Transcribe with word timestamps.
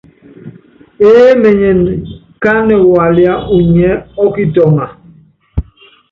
Eé 1.07 1.29
menyen 1.41 1.79
kánɛ 2.43 2.75
waliá 2.93 3.33
unyi 3.55 3.85
ɛ 3.91 3.93
ɔ́kitɔŋa? 4.23 4.85